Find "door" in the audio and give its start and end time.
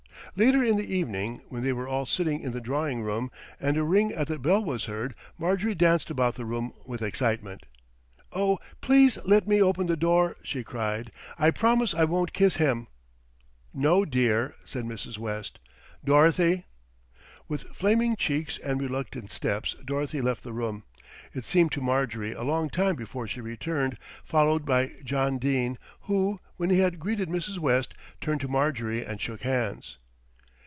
9.97-10.37